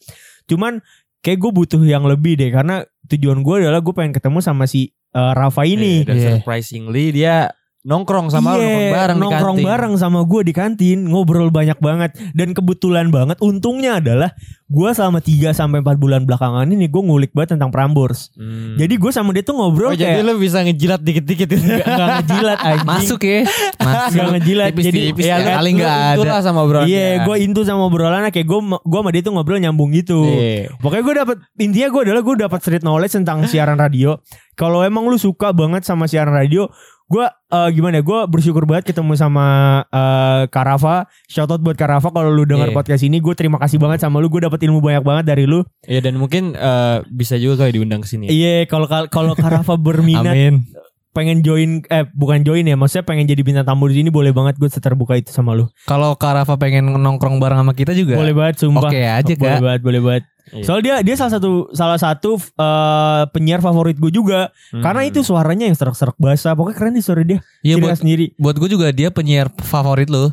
[0.47, 0.79] Cuman
[1.19, 4.89] kayak gue butuh yang lebih deh karena tujuan gue adalah gue pengen ketemu sama si
[5.11, 6.01] eh, Rafa ini.
[6.01, 6.29] Iya, Dan Iya.
[6.39, 7.51] surprisingly dia
[7.83, 9.67] nongkrong sama lu, Iya, nongkrong bareng di nongkrong kantin.
[9.67, 14.29] bareng sama gue di kantin ngobrol banyak banget dan kebetulan banget untungnya adalah
[14.65, 18.77] gue selama 3 sampai 4 bulan belakangan ini gue ngulik banget tentang Prambors Hmm.
[18.77, 21.65] jadi gue sama dia tuh Oh, ngobrol jadi kayak lu bisa ngejilat dikit-dikit itu.
[21.65, 23.39] nggak ngejilat anjing Masuk ya.
[23.75, 24.13] Masuk.
[24.13, 26.15] nggak ngejilat jadi Tipis-tipis ya, ya, kali nggak ada.
[26.15, 26.81] Itulah sama bro.
[26.83, 30.69] iya gue intu sama obrolannya kayak gue gue sama dia tuh ngobrol nyambung gitu Iya.
[30.77, 34.21] Pokoknya gue dapet intinya gue adalah gue dapat street knowledge tentang siaran radio.
[34.53, 36.69] Kalau emang lu suka banget sama siaran radio,
[37.12, 38.00] gue eh, gimana?
[38.00, 39.46] ya, Gue bersyukur banget ketemu sama
[39.86, 41.12] eh, Karafa.
[41.27, 42.75] Shoutout buat Karafa kalau lu denger Iya.
[42.75, 43.20] podcast ini.
[43.20, 44.32] Gue terima kasih banget sama lu.
[44.32, 45.68] Gue dapet ilmu banyak banget dari lu.
[45.84, 48.25] Iya dan mungkin eh, bisa juga kali diundang ke sini.
[48.25, 48.32] ya.
[48.32, 50.63] Iya, kalau kalau Karafa berminat Amin.
[51.12, 54.56] Pengen join eh bukan join ya, maksudnya pengen jadi bintang tamu di sini boleh banget
[54.56, 55.68] gue terbuka itu sama lu.
[55.86, 58.15] Kalau Karafa pengen nongkrong bareng sama kita juga.
[58.15, 58.88] Boleh banget sumpah.
[58.88, 59.63] Oke aja Boleh kak.
[59.63, 60.24] banget, boleh banget.
[60.51, 60.63] Iya.
[60.68, 64.50] Soalnya dia dia salah satu salah satu eh, penyiar favorit gue juga.
[64.74, 64.84] Hmm.
[64.84, 66.56] Karena itu suaranya yang serak-serak basah.
[66.58, 67.39] Pokoknya keren nih suara dia.
[67.62, 68.25] Iya Ciri buat sendiri.
[68.36, 70.32] buat gue juga dia penyiar favorit lo.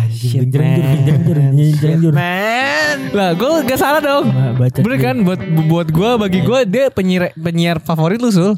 [0.00, 1.38] Anjing, genjer,
[1.80, 2.12] genjer.
[3.10, 4.24] Lah gue gak salah dong.
[4.56, 4.78] Baca.
[4.80, 8.52] Bener kan buat buat gue bagi gue dia penyiar penyiar favorit lu sul.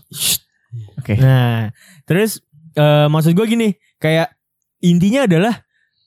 [0.99, 1.19] Oke.
[1.19, 1.73] Nah,
[2.07, 2.41] terus
[2.79, 3.69] eh, maksud gue gini,
[3.99, 4.33] kayak
[4.81, 5.55] intinya adalah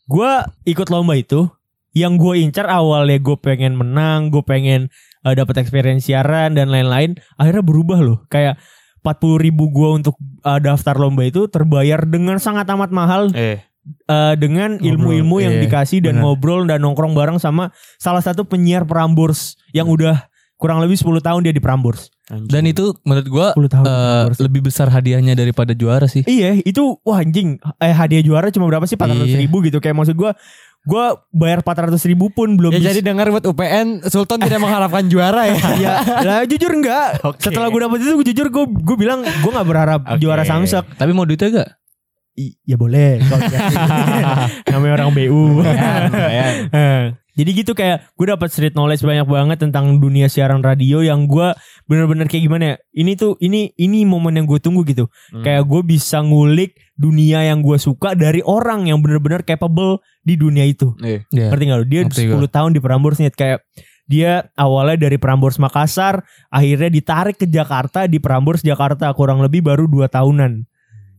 [0.08, 0.32] gue
[0.70, 1.50] ikut lomba itu.
[1.96, 4.92] Yang gue incar awalnya gue pengen menang, gue pengen
[5.24, 7.16] eh, dapat experience siaran dan lain-lain.
[7.40, 8.28] Akhirnya berubah loh.
[8.28, 8.60] Kayak
[9.06, 13.62] 40 ribu gue untuk eh, daftar lomba itu terbayar dengan sangat amat mahal Eh.
[14.06, 16.24] Eh, dengan ilmu-ilmu yang iya, dikasih dan benar.
[16.26, 21.40] ngobrol dan nongkrong bareng sama salah satu penyiar Prambors yang udah kurang lebih 10 tahun
[21.42, 22.10] dia di Prambors.
[22.26, 22.48] anjing.
[22.48, 23.84] Dan itu menurut gue 10 tahun.
[23.84, 24.40] di eh, Prambors.
[24.42, 26.24] lebih besar hadiahnya daripada juara sih.
[26.24, 27.60] Iya, itu wah anjing.
[27.78, 28.96] Eh hadiah juara cuma berapa sih?
[28.96, 29.38] 400 Iya.
[29.40, 29.78] ribu gitu.
[29.78, 30.34] Kayak maksud gua
[30.82, 32.88] gua bayar 400 ribu pun belum Ya bisa.
[32.92, 35.58] jadi dengar buat UPN Sultan tidak mengharapkan juara ya.
[35.84, 35.94] ya,
[36.24, 37.22] lah jujur enggak.
[37.22, 37.42] Oke.
[37.42, 40.18] Setelah gue dapet itu gue jujur gue gue bilang gue nggak berharap Oke.
[40.18, 40.86] juara Samsek.
[40.96, 41.70] Tapi mau duitnya gak?
[42.36, 43.24] I- ya boleh.
[44.72, 45.44] Namanya orang BU.
[46.76, 47.04] Eh,
[47.36, 51.52] Jadi gitu kayak gue dapat street knowledge banyak banget tentang dunia siaran radio yang gue
[51.84, 52.76] bener-bener kayak gimana ya.
[52.96, 55.12] Ini tuh ini ini momen yang gue tunggu gitu.
[55.36, 55.44] Hmm.
[55.44, 60.64] Kayak gue bisa ngulik dunia yang gue suka dari orang yang bener-bener capable di dunia
[60.64, 60.96] itu.
[61.04, 61.28] Iya.
[61.28, 61.48] Iya.
[61.52, 61.86] Ngerti gak lu?
[61.92, 63.60] Dia Ngerti 10 tahun di Prambors nih kayak
[64.06, 66.22] dia awalnya dari Prambors Makassar,
[66.54, 70.64] akhirnya ditarik ke Jakarta di Prambors Jakarta kurang lebih baru 2 tahunan.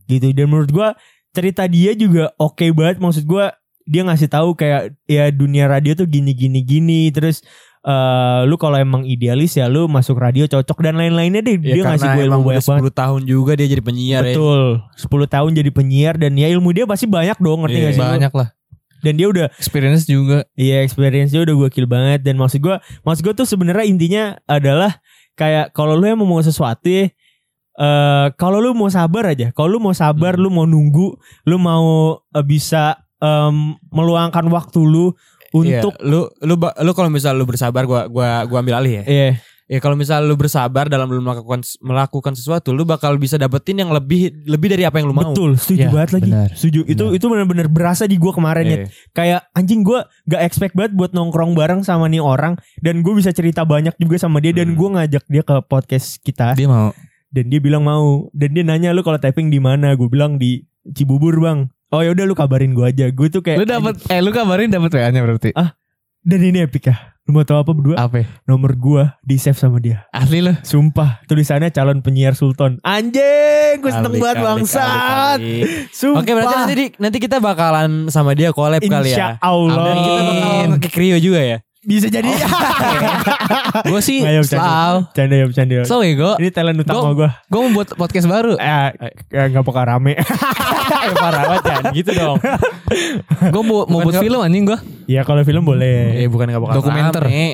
[0.07, 0.31] Gitu.
[0.31, 0.95] Dan menurut gua
[1.29, 6.03] cerita dia juga oke banget maksud gua dia ngasih tahu kayak ya dunia radio tuh
[6.03, 7.39] gini gini gini terus
[7.81, 11.83] eh lu kalau emang idealis ya lu masuk radio cocok dan lain-lainnya deh Ya, dia
[11.85, 14.35] ngasih gue ilmu banyak banget 10 tahun juga dia jadi penyiar ya.
[14.35, 17.93] betul 10 tahun jadi penyiar dan ya ilmu dia pasti banyak dong ngerti Iya, gak
[17.93, 18.11] sih lu?
[18.11, 18.47] Banyak lah.
[18.97, 20.43] dan dia udah Experience juga.
[20.53, 24.99] Iya experience nya udah gokil banget dan maksud gue maksud gue tuh sebenarnya intinya adalah
[25.33, 27.07] kayak kalau lu emang mau sesuatu ya,
[27.77, 30.43] eh kalau lu mau sabar aja kalau lu mau sabar Hmm.
[30.43, 31.13] lu mau nunggu
[31.45, 31.85] lu mau
[32.27, 33.55] eh, bisa em,
[33.87, 35.13] meluangkan waktu lu
[35.49, 38.93] Iya, untuk lu lu ba- lu kalau misal lu bersabar gua gua gua ambil alih
[38.99, 39.05] ya.
[39.05, 39.29] iya
[39.67, 43.91] Ya kalau misal lu bersabar dalam lu melakukan melakukan sesuatu, lu bakal bisa dapetin yang
[43.91, 45.27] lebih lebih dari apa yang lu mau.
[45.27, 46.49] betul setuju Ya, banget lagi benar.
[46.53, 48.87] setuju itu itu benar-benar berasa di gue kemarin ya Iya.
[49.11, 53.29] kayak anjing gue gak expect banget buat nongkrong bareng sama nih orang dan gue bisa
[53.29, 54.77] cerita banyak juga sama dia dan Hmm.
[54.77, 56.95] gue ngajak dia ke podcast kita Dia mau.
[57.29, 58.27] Dan dia bilang mau.
[58.31, 59.93] Dan dia nanya lu kalau tapping di mana?
[59.93, 61.67] Gue bilang di Cibubur bang.
[61.87, 63.07] Oh ya udah lu kabarin gue aja.
[63.09, 65.51] Gue tuh kayak Lu dapat eh lu kabarin dapat WA-nya berarti.
[66.21, 67.15] dan ini epic ya.
[67.23, 67.95] Lu mau tahu apa berdua?
[67.97, 68.23] Apa?
[68.43, 70.07] nomor gue di save sama dia.
[70.09, 70.55] Asli lu.
[70.61, 72.79] sumpah tulisannya calon penyiar Sultan.
[72.83, 75.39] Anjing gue seneng banget bangsat.
[75.91, 76.23] sumpah.
[76.23, 79.43] Oke berarti nanti di- nanti kita bakalan sama dia collab kali Insya ya.
[79.43, 79.83] Allah.
[79.85, 81.57] Dan kita bakal ke Krio juga ya.
[81.87, 82.27] Bisa jadi
[83.87, 85.07] Gue sih Ayo, selalu.
[85.09, 88.59] canda ya bercanda So gue ini talent utama gue gue mau buat podcast baru.
[88.59, 88.91] eh
[89.29, 92.37] eh, nggak bakal rame eh parah banget ya gitu dong.
[93.53, 94.79] Gue mau mau buat nggak- film anjing gue.
[95.05, 96.19] Ya kalau film boleh.
[96.19, 97.23] Eh bukan gak bakal Dokumenter.
[97.23, 97.47] rame.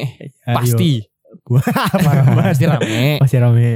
[0.43, 1.05] Pasti.
[1.45, 2.45] Parah banget.
[2.49, 3.03] Pasti rame.
[3.19, 3.69] Pasti rame.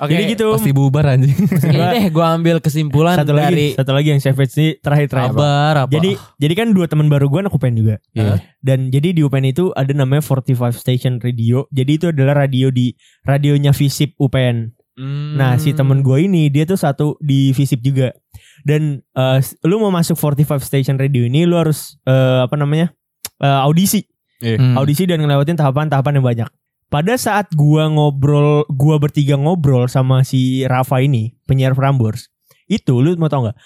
[0.00, 0.16] Oke.
[0.16, 0.48] Jadi gitu.
[0.56, 1.36] Pasti bubar anjing.
[1.36, 5.36] Ini deh gue ambil kesimpulan Satu lagi, dari satu lagi yang savage ini terakhir terakhir.
[5.36, 5.92] Kabar apa?
[5.92, 7.96] Jadi jadi kan dua teman baru gue anak UPN juga.
[8.16, 8.40] Iya.
[8.64, 11.68] Dan jadi di UPN itu ada namanya 45 Station Radio.
[11.68, 14.72] Jadi itu adalah radio di radionya Visip UPN.
[14.96, 15.36] Hmm.
[15.36, 18.16] Nah si temen gue ini dia tuh satu di Visip juga.
[18.64, 22.92] Dan eh, lu mau masuk 45 Station Radio ini lu harus eh, apa namanya
[23.40, 24.04] Eh, audisi,
[24.40, 24.76] Hmm.
[24.76, 26.48] audisi dan ngelewatin tahapan-tahapan yang banyak.
[26.90, 32.26] Pada saat gua ngobrol, gua bertiga ngobrol sama si Rafa ini penyiar Prambors,
[32.66, 33.58] itu lu mau tau nggak?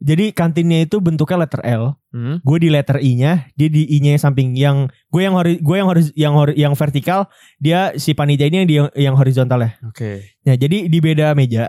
[0.00, 2.40] Jadi kantinnya itu bentuknya letter L, Hmm?
[2.42, 4.56] gue di letter I-nya, dia di I-nya yang samping.
[4.56, 7.28] Yang gue yang hori, gue yang harus yang hori- yang vertikal,
[7.60, 9.76] dia si panitia ini yang di yang horizontal ya.
[9.84, 10.40] Oke.
[10.48, 11.68] Nah, jadi di beda meja.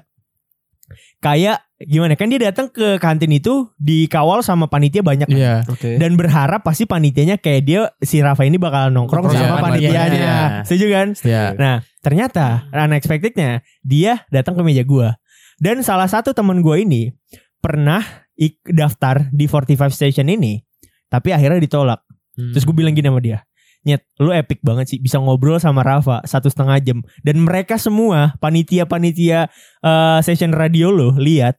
[1.20, 5.38] Kayak gimana kan dia datang ke kantin itu dikawal sama panitia banyak kan?
[5.38, 5.56] Iya.
[5.66, 5.96] Oke.
[5.96, 10.02] dan berharap pasti panitianya kayak dia si Rafa ini bakal nongkrong Nongkrong sama panitianya.
[10.02, 10.36] panitianya.
[10.64, 11.08] Setuju kan?
[11.22, 11.44] Iya.
[11.56, 15.16] Nah, ternyata unexpectednya dia datang ke meja gua.
[15.58, 17.14] Dan salah satu temen gua ini
[17.58, 18.02] pernah
[18.34, 20.58] ik- daftar di 45 Station ini,
[21.08, 22.02] tapi akhirnya ditolak.
[22.32, 22.50] Hmm.
[22.52, 23.44] Terus gue bilang gini sama dia,
[23.82, 27.02] Nyet, lu epic banget sih bisa ngobrol sama Rafa satu setengah jam.
[27.20, 31.58] Dan mereka semua panitia-panitia eh, session radio lo lihat,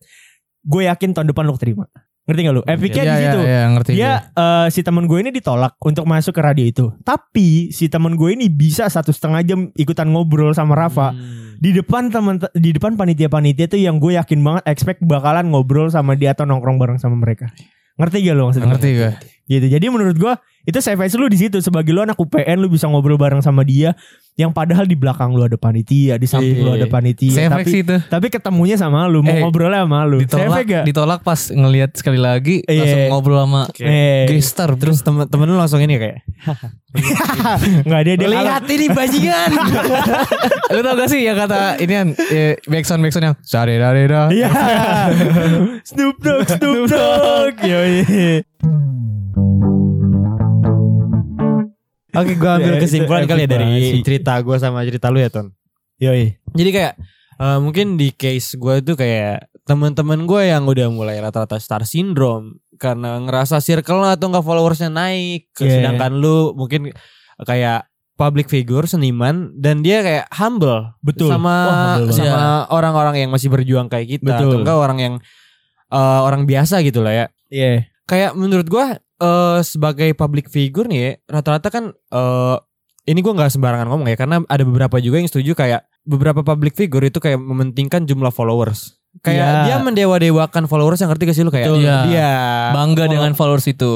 [0.62, 1.87] gue yakin tahun depan lu terima.
[2.22, 2.62] Ngerti gak lu?
[2.62, 3.40] Epicnya Iya, di iya, situ.
[3.42, 3.90] iya, ngerti.
[3.90, 3.98] gue.
[3.98, 6.87] Dia eh, si temen gue ini ditolak untuk masuk ke radio itu.
[7.02, 11.58] Tapi si temen gue ini bisa satu setengah jam ikutan ngobrol sama Rafa Hmm.
[11.58, 16.14] di depan teman di depan panitia-panitia tuh yang gue yakin banget expect bakalan ngobrol sama
[16.14, 17.50] dia atau nongkrong bareng sama mereka.
[17.98, 18.70] Ngerti gak lo maksudnya?
[18.70, 19.11] ngerti gue.
[19.44, 19.66] Gitu.
[19.66, 23.18] Jadi menurut gue itu savage lu di situ sebagai lu anak UPN lu bisa ngobrol
[23.18, 23.98] bareng sama dia
[24.33, 26.78] yang padahal di belakang lu ada panitia, di samping lu Iya.
[26.78, 27.35] ada panitia.
[27.35, 27.96] Saya tapi itu.
[28.07, 30.22] tapi ketemunya sama lu, mau Eh, ngobrolnya sama lu.
[30.22, 30.85] Ditolak, Savage gak?
[30.87, 32.78] ditolak pas ngelihat sekali lagi Iya.
[32.78, 33.62] langsung ngobrol sama.
[33.76, 34.70] Eh, gestar.
[34.78, 36.22] Terus temen temen lu langsung ini kayak
[37.87, 39.50] nggak dia dia lihat ini bajingan.
[40.70, 44.22] Lu tau gak sih yang kata ini kan eh, backsound backsound yang sare dare da.
[44.31, 44.48] Iya.
[45.90, 47.55] Snoop Dogg, Snoop Dogg.
[47.66, 48.46] Yoi.
[52.12, 53.72] Oke, gue ambil Ya, itu kesimpulan kali ya dari
[54.04, 55.48] cerita gue sama cerita lu ya Ton.
[55.96, 56.36] Yoi.
[56.52, 56.94] Jadi kayak
[57.40, 62.60] eh, mungkin di case gue itu kayak teman-teman gue yang udah mulai rata-rata star syndrome
[62.76, 65.80] karena ngerasa circle atau enggak followersnya naik, Yeah.
[65.80, 66.90] sedangkan lu mungkin
[67.46, 67.86] kayak
[68.18, 71.30] public figure seniman dan dia kayak humble Betul.
[71.32, 72.28] sama Wah, humble banget.
[72.28, 74.50] sama orang-orang yang masih berjuang kayak kita Betul.
[74.52, 75.14] atau enggak orang yang
[75.88, 77.26] eh, orang biasa gitu lah ya.
[77.48, 77.88] Iya.
[78.04, 82.56] Kayak menurut gua eh, sebagai public figure nih ya, rata-rata kan eh,
[83.04, 86.74] ini gua nggak sembarangan ngomong ya karena ada beberapa juga yang setuju kayak beberapa public
[86.74, 88.98] figure itu kayak mementingkan jumlah followers.
[89.20, 89.62] Kayak Iya.
[89.62, 91.68] dia mendewa-dewakan followers yang ngerti gak sih lu kayak.
[91.68, 91.96] Iya.
[92.08, 92.30] dia
[92.72, 93.92] Bangga follow- dengan followers itu.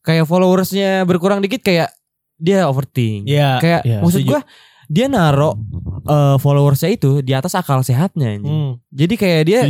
[0.00, 1.92] kayak followersnya berkurang dikit kayak
[2.36, 3.28] dia overthink.
[3.28, 3.60] Iya.
[3.60, 4.40] Kayak iya, maksud gua
[4.86, 5.60] dia naro
[6.02, 8.40] eh, followersnya itu di atas akal sehatnya.
[8.40, 8.80] Hmm.
[8.88, 9.60] Jadi kayak dia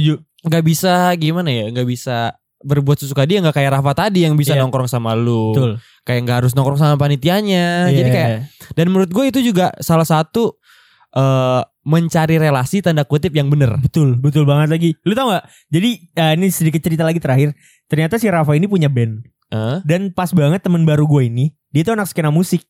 [0.41, 4.53] nggak bisa gimana ya nggak bisa berbuat sesuka dia nggak kayak Rafa tadi yang bisa
[4.53, 4.63] Iya.
[4.63, 5.73] nongkrong sama lu Betul.
[6.05, 8.15] kayak nggak harus nongkrong sama panitianya jadi Iya.
[8.15, 8.31] kayak
[8.77, 10.61] dan menurut gue itu juga salah satu
[11.11, 14.91] eh mencari relasi tanda kutip yang bener betul, betul banget lagi.
[15.03, 15.49] Lu tau gak?
[15.73, 17.57] Jadi eh, ini sedikit cerita lagi terakhir.
[17.89, 19.81] Ternyata si Rafa ini punya band Hah?
[19.83, 22.63] dan pas banget temen baru gue ini, dia tuh anak skena musik.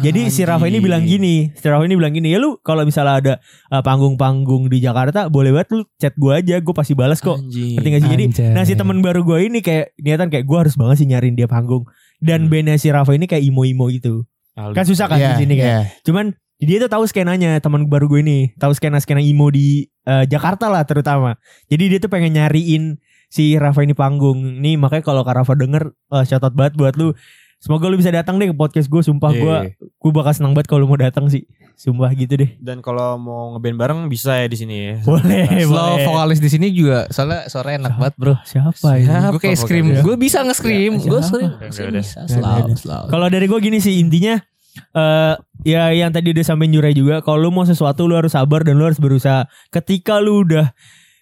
[0.00, 3.14] Jadi si Rafa ini bilang gini, si Rafa ini bilang gini, ya lu kalau misalnya
[3.18, 3.34] ada
[3.68, 7.36] eh, panggung-panggung di Jakarta, boleh banget lu chat gue aja, gue pasti balas kok.
[7.36, 7.76] Anjing.
[7.76, 8.10] Ngerti gak sih?
[8.10, 8.50] Jadi Anjay.
[8.52, 11.46] Nah si temen baru gue ini kayak niatan kayak gue harus banget sih nyariin dia
[11.46, 11.84] panggung.
[12.18, 12.50] Dan Hmm.
[12.50, 14.26] bandnya si Rafa ini kayak imo-imo gitu.
[14.54, 14.74] Alus.
[14.74, 15.66] Kan susah kan Iya, di sini kan.
[15.66, 15.80] iya.
[16.02, 16.26] Cuman
[16.58, 20.82] dia tuh tahu skenanya teman baru gue ini, tahu skena-skena imo di eh, Jakarta lah
[20.82, 21.38] terutama.
[21.66, 24.58] Jadi dia tuh pengen nyariin si Rafa ini panggung.
[24.58, 27.12] Nih makanya kalau Kak Rafa denger, uh, shout out banget buat lu.
[27.58, 29.02] Semoga lu bisa datang deh ke podcast gue.
[29.02, 29.74] Sumpah gue, iya.
[29.74, 31.42] gue bakal senang banget kalau lu mau datang sih.
[31.74, 32.58] Sumpah gitu deh.
[32.58, 36.06] dan kalau mau ngeband bareng bisa ya di sini ya Boleh, Slow boleh.
[36.10, 38.34] vokalis di sini juga soalnya suara enak banget bro.
[38.42, 39.06] Siapa ya?
[39.06, 41.70] Siapa Gue kayak scream, gue bisa nge-scream, Ya, gue siapa?
[41.70, 42.02] scream.
[43.06, 44.42] Kalau dari gue gini sih intinya
[44.94, 45.34] eh
[45.66, 48.74] ya yang tadi udah sampai Jurai juga kalau lu mau sesuatu lu harus sabar dan
[48.74, 49.46] lu harus berusaha.
[49.70, 50.70] Ketika lu udah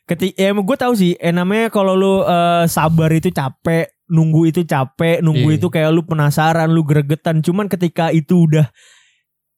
[0.04, 4.62] ketika ya gue tahu sih eh, namanya kalau lu eh, sabar itu capek, nunggu itu
[4.62, 5.56] capek, nunggu Iya.
[5.58, 7.42] itu kayak lu penasaran, lu gregetan.
[7.42, 8.70] Cuman ketika itu udah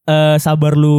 [0.09, 0.97] eh sabar lu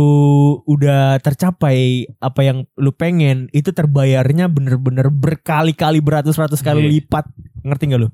[0.69, 6.91] udah tercapai apa yang lu pengen, itu terbayarnya bener-bener berkali-kali beratus-ratus kali Iya.
[7.01, 7.25] lipat.
[7.65, 8.09] Ngerti gak lu?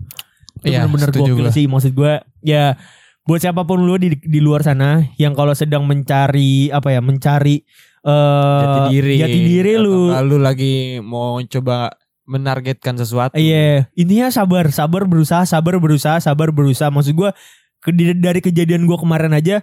[0.64, 2.80] Itu Iya, bener-bener gokil sih maksud gue ya
[3.28, 7.60] buat siapa pun lu di di luar sana yang kalau sedang mencari apa ya mencari
[8.06, 11.90] eh jati diri jati diri lu nggak lu lagi mau coba
[12.26, 13.38] menargetkan sesuatu.
[13.38, 16.90] Iya, intinya sabar, sabar berusaha, sabar berusaha, sabar berusaha.
[16.90, 17.30] Maksud gue
[18.18, 19.62] dari kejadian gue kemarin aja,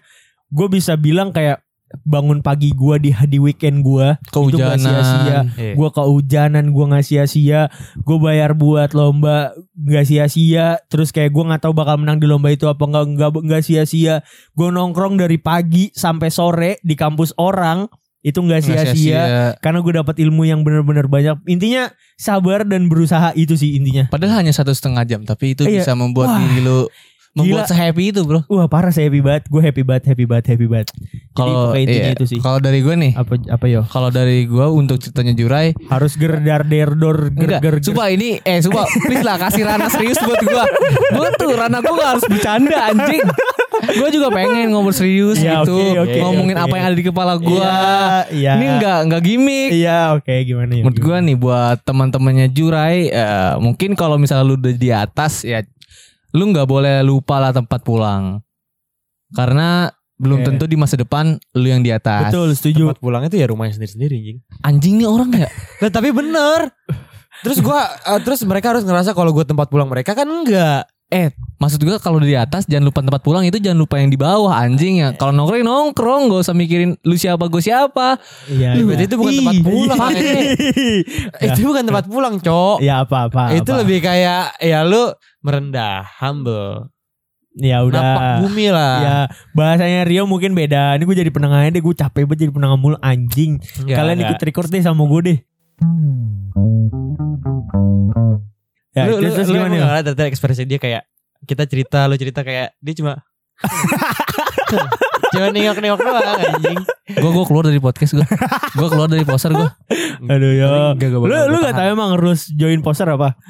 [0.51, 1.66] gue bisa bilang kayak
[2.09, 5.44] bangun pagi gue di di weekend gue itu gak sia-sia.
[5.61, 5.75] Iya.
[5.77, 7.68] Gue kehujanan, gue nggak sia-sia.
[8.01, 10.81] Gue bayar buat lomba nggak sia-sia.
[10.88, 14.25] Terus kayak gue nggak tahu bakal menang di lomba itu apa nggak nggak nggak sia-sia.
[14.57, 17.85] Gue nongkrong dari pagi sampai sore di kampus orang
[18.22, 19.22] itu nggak sia-sia.
[19.58, 21.42] Karena gue dapat ilmu yang benar-benar banyak.
[21.50, 24.06] Intinya sabar dan berusaha itu sih intinya.
[24.08, 25.82] Padahal hanya satu setengah jam, tapi itu Iya.
[25.82, 26.38] bisa membuat Wah.
[26.38, 26.87] diri lu
[27.33, 28.45] membuat sehappy itu, bro.
[28.53, 29.49] Wah parah saya happy banget.
[29.49, 30.88] Gue happy banget, happy banget, happy banget.
[31.33, 32.38] Kalau iya, itu sih.
[32.45, 33.88] Kalau dari gue nih, Apa apa yo?
[33.88, 38.85] kalau dari gue untuk ceritanya Jurai, Harus gerdar derdor ger ger coba ini, eh coba
[39.09, 40.64] please lah kasih Rana serius buat gue.
[41.16, 43.25] Gue tuh Rana gue harus bercanda anjing.
[43.83, 46.64] Gue juga pengen ngobrol serius Ya, gitu, oke, oke, ngomongin oke.
[46.68, 47.57] apa yang ada di kepala gue.
[47.57, 48.53] Iya, iya.
[48.61, 49.71] Ini enggak enggak gimmick.
[49.73, 50.83] Iya, oke gimana ya?
[50.85, 55.64] Menurut gue nih buat teman-temannya Jurai, eh, mungkin kalau misalnya lu udah di atas ya,
[56.33, 58.40] lu nggak boleh lupa lah tempat pulang,
[59.33, 59.92] karena
[60.23, 60.47] belum Oke.
[60.55, 62.31] tentu di masa depan lu yang di atas.
[62.31, 62.83] Betul, setuju.
[62.95, 64.38] Tempat pulang itu ya rumahnya sendiri-sendiri anjing.
[64.62, 65.49] Anjing nih orang ya.
[65.83, 66.71] Nah, tapi bener.
[67.42, 70.87] Terus gua eh, terus mereka harus ngerasa kalau gue tempat pulang mereka kan enggak.
[71.12, 71.29] Eh,
[71.61, 74.57] maksud gue kalau di atas jangan lupa tempat pulang itu jangan lupa yang di bawah
[74.57, 75.12] anjing ya.
[75.12, 78.16] Kalau nongkrong nongkrong, gak usah mikirin lu siapa gue siapa.
[78.48, 78.81] Iya.
[78.81, 78.87] Lu iya.
[78.88, 80.40] berarti itu bukan tempat pulang, iya.
[81.53, 82.81] Itu bukan tempat pulang, Cok.
[82.81, 83.53] Ya apa apa.
[83.53, 83.81] itu apa.
[83.85, 85.12] lebih kayak ya lu
[85.44, 86.88] merendah, humble.
[87.61, 88.01] ya udah.
[88.01, 88.94] Napak bumi lah.
[89.05, 89.16] Ya
[89.53, 90.96] bahasanya Rio mungkin beda.
[90.96, 91.85] Ini gue jadi penengahnya deh.
[91.85, 93.61] Gue capek banget jadi penengah mulu anjing.
[93.85, 94.31] Enggak, Kalian enggak.
[94.33, 95.38] ikut record deh sama gue deh.
[98.92, 100.12] Ya, lu, lu, terus, lu gimana emang ya?
[100.12, 101.09] tadi ekspresi dia kayak
[101.48, 103.24] kita cerita, lu cerita kayak dia cuma
[105.33, 106.81] cuma nengok-nengok doang anjing.
[107.09, 108.26] Gue gue keluar dari podcast gue.
[108.76, 109.68] gue keluar dari poster gue.
[110.28, 110.92] Aduh ya.
[110.92, 113.40] Enggak, gak Lu lu gua gak tahu emang harus join poster apa?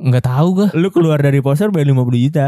[0.00, 0.68] Nggak tahu gue.
[0.76, 2.46] Lu keluar dari poster bayar 50 juta.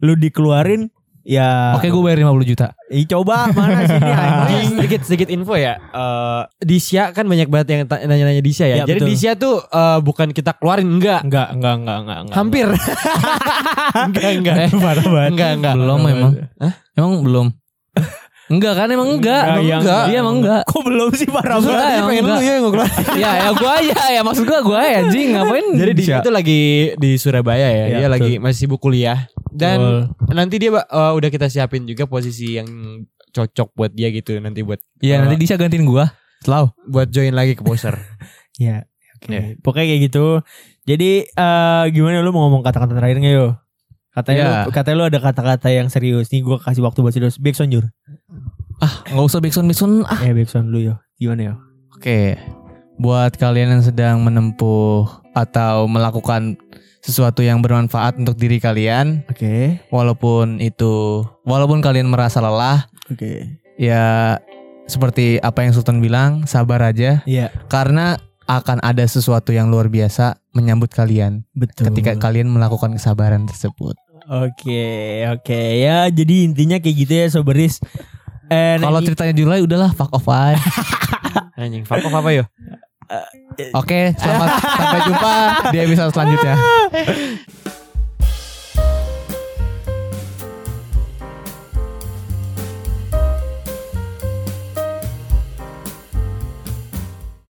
[0.00, 0.88] Lu dikeluarin
[1.22, 2.66] ya Oke gue bayar 50 juta.
[2.86, 4.68] Ih, coba mana sini ya, anjing.
[4.74, 5.76] sedikit sedikit info ya.
[5.78, 8.76] Eh Disya kan banyak banget yang nanya-nanya Disya ya.
[8.76, 9.08] Ya, Jadi betul.
[9.08, 11.20] Disya tuh eh, bukan kita keluarin enggak.
[11.22, 12.34] Enggak, enggak, enggak, enggak, enggak.
[12.34, 12.66] Hampir.
[14.00, 14.56] enggak, enggak.
[14.58, 15.30] Eh, parah banget.
[15.30, 15.74] Enggak, enggak.
[15.76, 16.32] belum emang.
[16.92, 17.46] Emang belum.
[18.50, 19.42] Enggak kan emang enggak.
[19.46, 20.02] Enggak, Emang ya, enggak.
[20.04, 20.62] Iya emang enggak.
[20.66, 21.86] Kok belum sih parah banget?
[21.94, 22.42] emang Pengen lu enggak.
[22.42, 22.94] ya yang gue keluarin.
[23.14, 26.16] ya ya gue aja ya maksud gue gue aja anjing ngapain Jadi Disya?
[26.18, 26.60] itu lagi
[26.98, 27.70] di Surabaya ya.
[27.70, 28.10] Iya, dia betul.
[28.10, 29.30] lagi masih sibuk kuliah.
[29.50, 32.66] Dan nanti dia eh, udah kita siapin juga posisi yang
[33.30, 36.04] cocok buat dia gitu nanti buat Iya nanti Disya gantiin gue
[36.42, 37.94] Selalu buat join lagi ke poster.
[38.60, 38.84] Ya,
[39.16, 39.32] oke.
[39.32, 39.56] Ya.
[39.64, 40.26] Pokoknya kayak gitu.
[40.84, 43.56] Jadi eh gimana lu mau ngomong kata-kata terakhir nggak yo?
[44.12, 44.52] Katanya Ya.
[44.68, 46.28] lu, katanya lu ada kata-kata yang serius.
[46.28, 47.40] Nih gue kasih waktu buat serius.
[47.40, 47.88] Backsound Jur.
[48.84, 50.94] Ah nggak usah backsound backsound ah Eh backsound lu yo.
[51.16, 51.54] Gimana yo?
[51.96, 52.36] Oke
[53.00, 56.56] Buat kalian yang sedang menempuh Atau melakukan
[57.00, 59.80] Sesuatu yang bermanfaat untuk diri kalian Oke.
[59.88, 63.60] Walaupun itu Walaupun kalian merasa lelah Oke.
[63.80, 64.36] Ya
[64.84, 70.36] Seperti apa yang Sultan bilang Sabar aja Iya, Karena akan ada sesuatu yang luar biasa
[70.52, 71.88] Menyambut kalian betul.
[71.88, 73.96] Ketika kalian melakukan kesabaran tersebut
[74.30, 75.60] Oke, oke.
[75.82, 77.82] Ya, jadi intinya kayak gitu ya Soberis.
[78.46, 80.54] Eh, Kalau ceritanya Julai udahlah fuck off aja
[81.58, 82.44] Anjing, fuck off apa yo?
[83.74, 85.32] Oke selamat Sampai jumpa
[85.74, 86.54] di episode selanjutnya